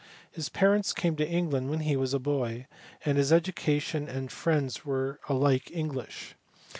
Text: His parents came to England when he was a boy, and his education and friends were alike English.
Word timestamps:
His 0.31 0.49
parents 0.49 0.93
came 0.93 1.15
to 1.17 1.29
England 1.29 1.69
when 1.69 1.81
he 1.81 1.95
was 1.95 2.11
a 2.15 2.17
boy, 2.17 2.65
and 3.05 3.19
his 3.19 3.31
education 3.31 4.07
and 4.09 4.31
friends 4.31 4.83
were 4.83 5.19
alike 5.29 5.69
English. 5.71 6.33